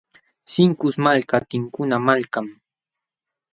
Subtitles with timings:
[0.51, 2.47] Sinkus malka tinkuna malkam.